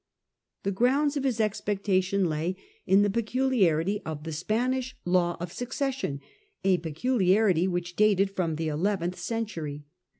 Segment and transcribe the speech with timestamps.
[0.63, 2.57] The grounds of his expectation lay
[2.87, 6.21] in the peculiarity of the Spanish law of succession,
[6.63, 9.85] a peculiarity which S anish law ^ ate< ^* rom eleventh century.